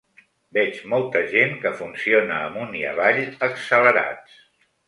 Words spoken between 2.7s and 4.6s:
i avall, accelerats.